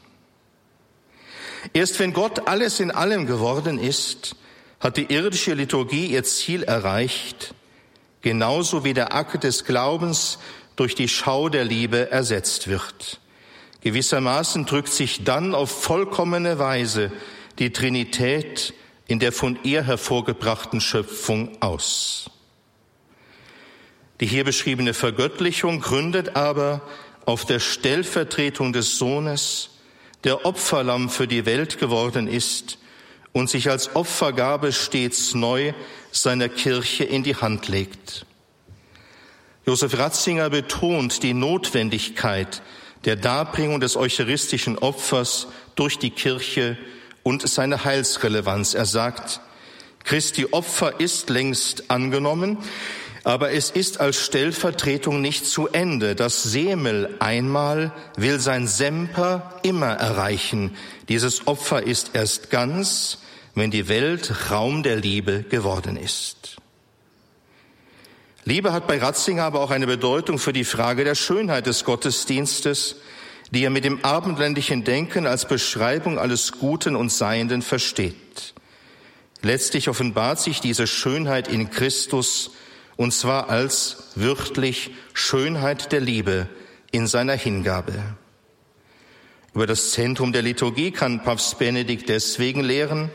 Erst 1.73 2.01
wenn 2.01 2.13
Gott 2.13 2.49
alles 2.49 2.81
in 2.81 2.91
allem 2.91 3.27
geworden 3.27 3.79
ist, 3.79 4.35
hat 4.81 4.97
die 4.97 5.13
irdische 5.13 5.55
Liturgie 5.55 6.07
ihr 6.07 6.25
Ziel 6.25 6.65
erreicht, 6.65 7.55
genauso 8.23 8.83
wie 8.83 8.93
der 8.93 9.15
Akt 9.15 9.45
des 9.45 9.65
Glaubens 9.65 10.41
durch 10.75 10.97
die 10.97 11.09
Schau 11.09 11.49
der 11.49 11.65
Liebe 11.65 12.11
ersetzt 12.11 12.67
wird. 12.67 13.21
Gewissermaßen 13.83 14.67
drückt 14.67 14.89
sich 14.89 15.23
dann 15.23 15.55
auf 15.55 15.71
vollkommene 15.71 16.59
Weise 16.59 17.13
die 17.59 17.73
Trinität 17.73 18.75
in 19.07 19.19
der 19.19 19.33
von 19.33 19.59
ihr 19.63 19.85
hervorgebrachten 19.85 20.81
Schöpfung 20.81 21.61
aus. 21.61 22.31
Die 24.21 24.27
hier 24.27 24.45
beschriebene 24.45 24.95
Vergöttlichung 24.95 25.81
gründet 25.81 26.37
aber 26.37 26.83
auf 27.27 27.45
der 27.45 27.61
Stellvertretung 27.61 28.73
des 28.73 28.99
Sohnes, 28.99 29.71
der 30.25 30.47
Opferlamm 30.47 31.11
für 31.11 31.27
die 31.27 31.47
Welt 31.47 31.79
geworden 31.79 32.29
ist 32.29 32.79
und 33.33 33.51
sich 33.51 33.69
als 33.69 33.97
Opfergabe 33.97 34.73
stets 34.73 35.35
neu 35.35 35.73
seiner 36.13 36.49
Kirche 36.49 37.05
in 37.05 37.23
die 37.23 37.37
Hand 37.37 37.69
legt. 37.69 38.27
Josef 39.67 39.97
Ratzinger 39.99 40.51
betont 40.51 41.23
die 41.23 41.35
Notwendigkeit 41.35 42.63
der 43.05 43.17
Darbringung 43.17 43.81
des 43.81 43.97
eucharistischen 43.97 44.79
Opfers 44.79 45.49
durch 45.75 45.99
die 45.99 46.11
Kirche 46.11 46.77
und 47.23 47.49
seine 47.49 47.85
Heilsrelevanz. 47.85 48.75
Er 48.75 48.87
sagt, 48.87 49.41
Christi 50.05 50.47
Opfer 50.51 51.01
ist 51.01 51.31
längst 51.31 51.91
angenommen, 51.91 52.59
Aber 53.25 53.53
es 53.53 53.71
ist 53.71 54.01
als 54.01 54.17
Stellvertretung 54.17 55.21
nicht 55.21 55.47
zu 55.47 55.69
Ende. 55.69 56.17
Das 56.17 56.43
Semel 56.43 57.15
einmal 57.21 57.93
will 58.17 58.41
sein 58.41 58.67
Semper 58.67 59.61
immer 59.63 59.93
erreichen. 59.93 60.77
Dieses 61.09 61.47
Opfer 61.47 61.85
ist 61.85 62.11
erst 62.15 62.51
ganz, 62.51 63.19
wenn 63.55 63.71
die 63.71 63.87
Welt 63.89 64.51
Raum 64.51 64.83
der 64.83 64.97
Liebe 64.97 65.45
geworden 65.45 65.97
ist. 65.97 66.57
Liebe 68.45 68.73
hat 68.73 68.89
bei 68.89 68.99
Ratzinger 68.99 69.45
aber 69.45 69.61
auch 69.61 69.71
eine 69.71 69.87
Bedeutung 69.87 70.39
für 70.39 70.53
die 70.53 70.65
Frage 70.65 71.05
der 71.05 71.15
Schönheit 71.15 71.67
des 71.67 71.85
Gottesdienstes, 71.85 72.97
die 73.53 73.65
er 73.65 73.71
mit 73.71 73.85
dem 73.85 74.03
abendländischen 74.05 74.83
Denken 74.83 75.27
als 75.27 75.47
Beschreibung 75.47 76.19
alles 76.19 76.53
Guten 76.53 76.97
und 76.97 77.13
Seienden 77.13 77.63
versteht. 77.63 78.55
Letztlich 79.43 79.89
offenbart 79.89 80.41
sich 80.41 80.61
diese 80.61 80.87
Schönheit 80.87 81.49
in 81.49 81.71
Christus, 81.71 82.53
und 82.97 83.13
zwar 83.13 83.51
als 83.51 84.13
wörtlich 84.15 84.93
Schönheit 85.13 85.93
der 85.93 86.01
Liebe 86.01 86.49
in 86.93 87.07
seiner 87.07 87.35
Hingabe. 87.35 88.17
Über 89.55 89.67
das 89.67 89.91
Zentrum 89.91 90.33
der 90.33 90.43
Liturgie 90.43 90.91
kann 90.91 91.23
Papst 91.23 91.59
Benedikt 91.59 92.09
deswegen 92.09 92.63
lehren, 92.63 93.11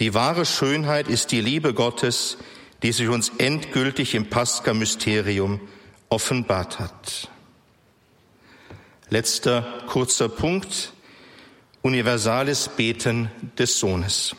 die 0.00 0.14
wahre 0.14 0.46
Schönheit 0.46 1.06
ist 1.06 1.30
die 1.30 1.40
Liebe 1.40 1.74
Gottes, 1.74 2.38
die 2.82 2.90
sich 2.90 3.08
uns 3.08 3.30
endgültig 3.38 4.16
im 4.16 4.28
Pascha-Mysterium 4.28 5.60
offenbart 6.08 6.80
hat. 6.80 7.30
Letzter 9.10 9.82
kurzer 9.88 10.28
Punkt. 10.28 10.92
Universales 11.82 12.68
Beten 12.68 13.30
des 13.58 13.78
Sohnes. 13.78 14.34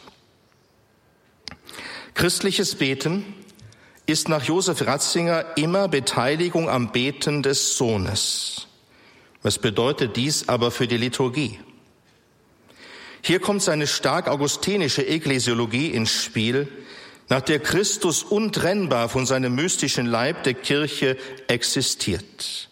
Christliches 2.15 2.75
Beten 2.75 3.23
ist 4.07 4.29
nach 4.29 4.43
Josef 4.43 4.85
Ratzinger 4.85 5.45
immer 5.55 5.87
Beteiligung 5.87 6.69
am 6.69 6.91
Beten 6.91 7.43
des 7.43 7.77
Sohnes. 7.77 8.67
Was 9.43 9.59
bedeutet 9.59 10.15
dies 10.15 10.49
aber 10.49 10.71
für 10.71 10.87
die 10.87 10.97
Liturgie? 10.97 11.59
Hier 13.21 13.39
kommt 13.39 13.61
seine 13.61 13.85
stark 13.85 14.27
augustinische 14.27 15.01
Ekklesiologie 15.01 15.89
ins 15.89 16.23
Spiel, 16.23 16.67
nach 17.27 17.41
der 17.41 17.59
Christus 17.59 18.23
untrennbar 18.23 19.09
von 19.09 19.25
seinem 19.25 19.55
mystischen 19.55 20.05
Leib 20.05 20.43
der 20.43 20.53
Kirche 20.53 21.17
existiert. 21.47 22.69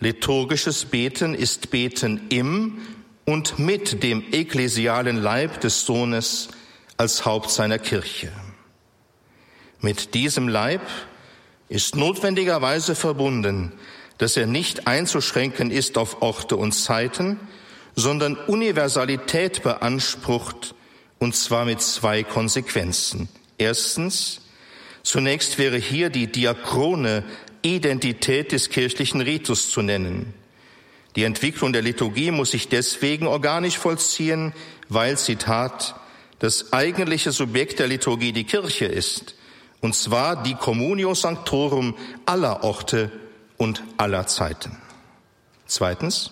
Liturgisches 0.00 0.86
Beten 0.86 1.34
ist 1.34 1.70
Beten 1.70 2.28
im 2.30 2.78
und 3.26 3.58
mit 3.58 4.02
dem 4.02 4.24
ekklesialen 4.32 5.22
Leib 5.22 5.60
des 5.60 5.84
Sohnes 5.84 6.48
als 6.96 7.26
Haupt 7.26 7.50
seiner 7.50 7.78
Kirche. 7.78 8.32
Mit 9.80 10.14
diesem 10.14 10.48
Leib 10.48 10.80
ist 11.68 11.96
notwendigerweise 11.96 12.94
verbunden, 12.94 13.72
dass 14.16 14.38
er 14.38 14.46
nicht 14.46 14.86
einzuschränken 14.86 15.70
ist 15.70 15.98
auf 15.98 16.22
Orte 16.22 16.56
und 16.56 16.72
Zeiten, 16.72 17.38
sondern 17.94 18.36
Universalität 18.36 19.62
beansprucht, 19.62 20.74
und 21.18 21.36
zwar 21.36 21.66
mit 21.66 21.82
zwei 21.82 22.22
Konsequenzen. 22.22 23.28
Erstens, 23.58 24.40
zunächst 25.02 25.58
wäre 25.58 25.76
hier 25.76 26.08
die 26.08 26.26
diachrone 26.26 27.24
Identität 27.62 28.52
des 28.52 28.70
kirchlichen 28.70 29.20
Ritus 29.20 29.70
zu 29.70 29.82
nennen. 29.82 30.34
Die 31.16 31.24
Entwicklung 31.24 31.72
der 31.72 31.82
Liturgie 31.82 32.30
muss 32.30 32.52
sich 32.52 32.68
deswegen 32.68 33.26
organisch 33.26 33.78
vollziehen, 33.78 34.52
weil, 34.88 35.18
Zitat, 35.18 35.94
das 36.38 36.72
eigentliche 36.72 37.32
Subjekt 37.32 37.78
der 37.78 37.88
Liturgie 37.88 38.32
die 38.32 38.44
Kirche 38.44 38.86
ist, 38.86 39.34
und 39.80 39.94
zwar 39.94 40.42
die 40.42 40.54
Communio 40.54 41.14
Sanctorum 41.14 41.96
aller 42.26 42.62
Orte 42.62 43.10
und 43.56 43.82
aller 43.96 44.26
Zeiten. 44.26 44.76
Zweitens, 45.66 46.30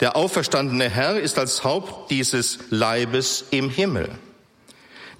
der 0.00 0.16
auferstandene 0.16 0.88
Herr 0.88 1.18
ist 1.18 1.38
als 1.38 1.64
Haupt 1.64 2.10
dieses 2.10 2.58
Leibes 2.70 3.44
im 3.50 3.70
Himmel. 3.70 4.10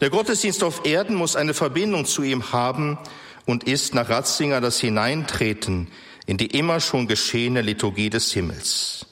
Der 0.01 0.11
Gottesdienst 0.11 0.65
auf 0.65 0.85
Erden 0.85 1.15
muss 1.15 1.37
eine 1.37 1.55
Verbindung 1.55 2.05
zu 2.05 2.23
ihm 2.23 2.53
haben 2.53 2.99
und 3.47 3.65
ist 3.65 3.95
nach 3.95 4.09
Ratzinger 4.09 4.61
das 4.61 4.81
Hineintreten 4.81 5.89
in 6.27 6.39
die 6.39 6.47
immer 6.47 6.81
schon 6.81 7.07
geschehene 7.07 7.61
Liturgie 7.63 8.11
des 8.11 8.33
Himmels. 8.33 9.07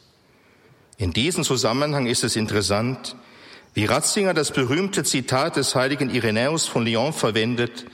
In 0.96 1.12
diesem 1.12 1.44
Zusammenhang 1.44 2.06
ist 2.06 2.24
es 2.24 2.36
interessant, 2.36 3.16
wie 3.74 3.86
Ratzinger 3.86 4.34
das 4.34 4.52
berühmte 4.52 5.04
Zitat 5.04 5.56
des 5.56 5.74
heiligen 5.74 6.10
Irenäus 6.10 6.66
von 6.66 6.84
Lyon 6.84 7.12
verwendet, 7.12 7.86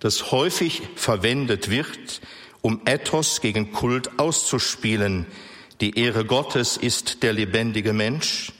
das 0.00 0.32
häufig 0.32 0.82
verwendet 0.96 1.70
wird, 1.70 2.20
um 2.62 2.80
Ethos 2.84 3.40
gegen 3.40 3.72
Kult 3.72 4.18
auszuspielen. 4.18 5.26
Die 5.80 5.98
Ehre 5.98 6.24
Gottes 6.24 6.76
ist 6.76 7.22
der 7.22 7.32
lebendige 7.32 7.92
Mensch, 7.92 8.52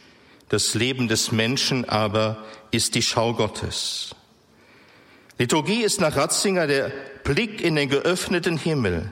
das 0.49 0.75
Leben 0.75 1.07
des 1.09 1.33
Menschen 1.33 1.88
aber 1.88 2.45
ist 2.71 2.95
die 2.95 3.03
Schau 3.03 3.35
Gottes. 3.35 4.14
Liturgie 5.40 5.81
ist 5.81 6.03
nach 6.03 6.16
Ratzinger 6.16 6.66
der 6.66 6.92
Blick 7.24 7.62
in 7.62 7.74
den 7.74 7.88
geöffneten 7.88 8.59
Himmel, 8.59 9.11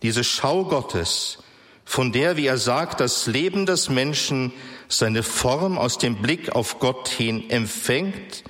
diese 0.00 0.24
Schau 0.24 0.64
Gottes, 0.64 1.40
von 1.84 2.10
der, 2.10 2.38
wie 2.38 2.46
er 2.46 2.56
sagt, 2.56 3.00
das 3.00 3.26
Leben 3.26 3.66
des 3.66 3.90
Menschen 3.90 4.50
seine 4.88 5.22
Form 5.22 5.76
aus 5.76 5.98
dem 5.98 6.22
Blick 6.22 6.52
auf 6.52 6.78
Gott 6.78 7.08
hin 7.08 7.50
empfängt, 7.50 8.44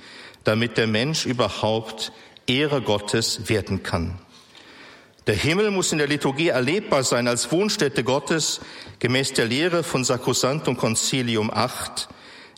damit 0.45 0.77
der 0.77 0.87
Mensch 0.87 1.25
überhaupt 1.25 2.13
Ehre 2.47 2.81
Gottes 2.81 3.49
werden 3.49 3.83
kann. 3.83 4.17
Der 5.27 5.35
Himmel 5.35 5.71
muss 5.71 5.91
in 5.91 5.97
der 5.97 6.07
Liturgie 6.07 6.47
erlebbar 6.47 7.03
sein 7.03 7.27
als 7.27 7.51
Wohnstätte 7.51 8.05
Gottes, 8.05 8.61
gemäß 8.99 9.33
der 9.33 9.45
Lehre 9.45 9.83
von 9.83 10.05
Sacrosanctum 10.05 10.77
Concilium 10.77 11.51
8, 11.53 12.07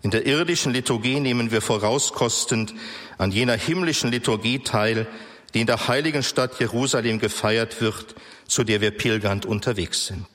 in 0.04 0.12
der 0.12 0.26
irdischen 0.26 0.74
Liturgie 0.74 1.20
nehmen 1.20 1.52
wir 1.52 1.62
vorauskostend 1.62 2.74
an 3.18 3.32
jener 3.32 3.56
himmlischen 3.56 4.12
Liturgie 4.12 4.60
teil, 4.60 5.08
die 5.54 5.62
in 5.62 5.68
der 5.68 5.88
heiligen 5.88 6.24
Stadt 6.24 6.60
Jerusalem 6.60 7.20
gefeiert 7.20 7.82
wird, 7.82 8.16
zu 8.48 8.64
der 8.64 8.82
wir 8.82 8.92
pilgernd 8.92 9.46
unterwegs 9.46 10.08
sind. 10.08 10.28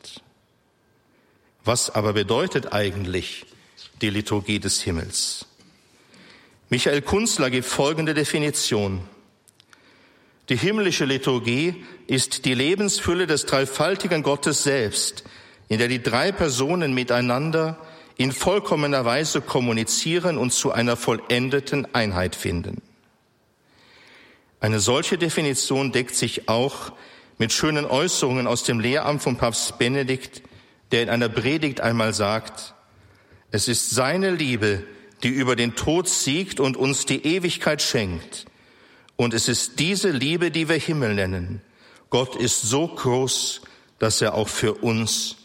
Was 1.65 1.91
aber 1.91 2.13
bedeutet 2.13 2.73
eigentlich 2.73 3.47
die 4.01 4.11
Liturgie 4.11 4.61
des 4.61 4.83
Himmels? 4.83 5.47
Michael 6.69 7.03
Kunzler 7.03 7.51
gibt 7.51 7.67
folgende 7.67 8.15
Definition. 8.15 9.01
Die 10.49 10.57
himmlische 10.57 11.07
Liturgie 11.07 11.85
ist 12.07 12.45
die 12.45 12.55
Lebensfülle 12.55 13.27
des 13.27 13.47
dreifaltigen 13.47 14.23
Gottes 14.23 14.63
selbst, 14.63 15.25
in 15.69 15.79
der 15.79 15.89
die 15.89 16.03
drei 16.03 16.31
Personen 16.31 16.95
miteinander 16.95 17.79
in 18.17 18.33
vollkommener 18.33 19.05
Weise 19.05 19.41
kommunizieren 19.41 20.39
und 20.39 20.53
zu 20.53 20.73
einer 20.73 20.97
vollendeten 20.97 21.95
Einheit 21.95 22.35
finden. 22.35 22.83
Eine 24.61 24.81
solche 24.81 25.19
Definition 25.19 25.93
deckt 25.93 26.15
sich 26.15 26.49
auch 26.49 26.93
mit 27.39 27.53
schönen 27.53 27.85
Äußerungen 27.85 28.47
aus 28.47 28.63
dem 28.65 28.81
Lehramt 28.81 29.23
von 29.23 29.37
Papst 29.37 29.79
Benedikt, 29.79 30.43
der 30.93 31.03
in 31.03 31.11
einer 31.11 31.29
Predigt 31.29 31.81
einmal 31.81 32.15
sagt, 32.15 32.75
es 33.51 33.69
ist 33.69 33.91
seine 33.91 34.31
Liebe, 34.31 34.83
die 35.23 35.29
über 35.29 35.57
den 35.57 35.75
Tod 35.77 36.09
siegt 36.09 36.61
und 36.61 36.77
uns 36.77 37.05
die 37.05 37.25
Ewigkeit 37.27 37.83
schenkt. 37.83 38.47
Und 39.17 39.35
es 39.35 39.49
ist 39.49 39.79
diese 39.79 40.11
Liebe, 40.11 40.51
die 40.51 40.69
wir 40.69 40.77
Himmel 40.77 41.15
nennen. 41.15 41.63
Gott 42.11 42.37
ist 42.37 42.63
so 42.63 42.89
groß, 42.89 43.63
dass 43.99 44.21
er 44.21 44.35
auch 44.35 44.49
für 44.49 44.75
uns 44.75 45.37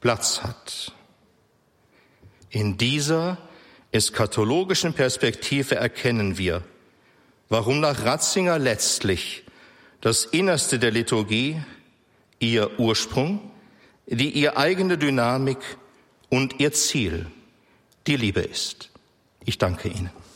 Platz 0.00 0.42
hat. 0.42 0.92
In 2.50 2.76
dieser 2.76 3.38
eskatologischen 3.92 4.92
Perspektive 4.92 5.76
erkennen 5.76 6.36
wir, 6.36 6.62
warum 7.48 7.80
nach 7.80 8.04
Ratzinger 8.04 8.58
letztlich 8.58 9.44
das 10.00 10.24
Innerste 10.24 10.78
der 10.78 10.90
Liturgie, 10.90 11.62
ihr 12.38 12.78
Ursprung, 12.78 13.50
die 14.06 14.30
ihr 14.30 14.56
eigene 14.56 14.98
Dynamik 14.98 15.58
und 16.28 16.58
ihr 16.58 16.72
Ziel 16.72 17.26
die 18.06 18.16
Liebe 18.16 18.40
ist. 18.40 18.90
Ich 19.44 19.58
danke 19.58 19.88
Ihnen. 19.88 20.10